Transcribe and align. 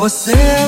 Você. 0.00 0.59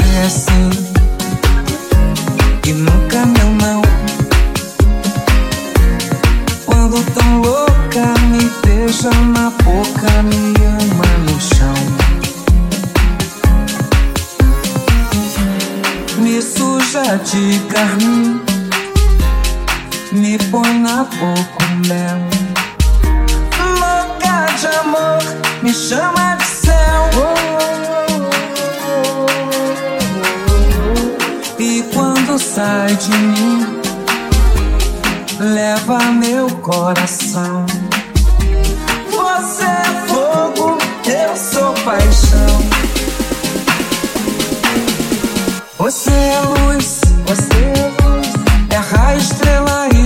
É 0.00 0.28
sim 0.28 0.70
e 2.68 2.72
nunca 2.74 3.24
meu 3.24 3.48
não. 3.62 3.80
Quando 6.66 7.02
tão 7.14 7.40
louca, 7.40 8.12
me 8.30 8.50
beija 8.62 9.10
na 9.10 9.48
boca, 9.64 10.22
me 10.24 10.52
ama 10.66 11.06
no 11.24 11.40
chão. 11.40 11.74
Me 16.18 16.42
suja 16.42 17.16
de 17.24 17.58
carmim, 17.70 18.42
me 20.12 20.36
põe 20.50 20.78
na 20.80 21.04
boca 21.04 21.64
o 21.64 21.88
mel. 21.88 22.18
Louca 23.80 24.46
de 24.60 24.66
amor, 24.66 25.22
me 25.62 25.72
chama 25.72 26.34
de 26.36 26.44
céu. 26.44 27.07
Sai 32.58 32.96
de 32.96 33.16
mim, 33.16 33.80
leva 35.38 35.98
meu 36.10 36.50
coração. 36.56 37.64
Você 39.12 39.62
é 39.62 40.08
fogo, 40.08 40.76
eu 41.06 41.36
sou 41.36 41.72
paixão. 41.84 42.52
Você 45.78 46.10
é 46.10 46.40
luz, 46.40 47.00
você 47.28 47.58
é 47.78 48.02
luz, 48.02 48.26
é 48.70 48.76
raio, 48.76 49.18
estrela 49.18 49.88
e 49.94 49.97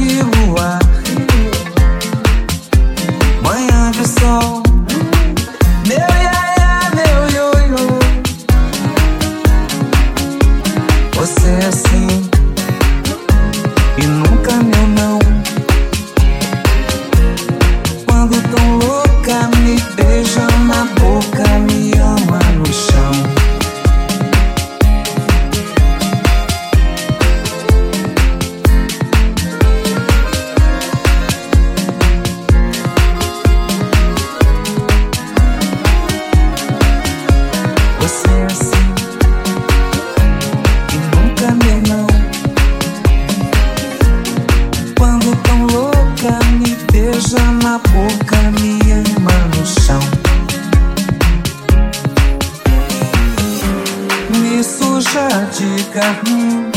de 55.52 55.84
carmim, 55.90 56.70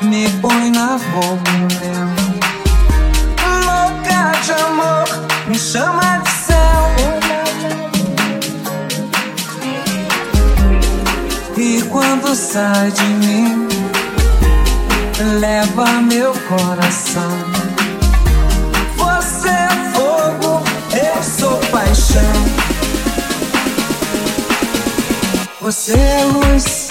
me 0.00 0.28
põe 0.40 0.70
na 0.70 0.96
mel. 0.96 2.08
Louca 3.66 4.32
de 4.42 4.52
amor, 4.52 5.04
me 5.46 5.58
chama 5.58 6.18
de 6.18 6.30
céu. 6.30 6.52
E 11.58 11.82
quando 11.82 12.34
sai 12.34 12.90
de 12.90 13.04
mim, 13.04 13.68
leva 15.38 15.84
meu 16.00 16.32
coração. 16.48 17.38
Você 18.96 19.48
é 19.48 19.68
fogo, 19.92 20.62
eu 20.94 21.22
sou 21.22 21.58
paixão. 21.70 22.62
Você 25.60 25.92
é 25.92 26.24
luz, 26.24 26.81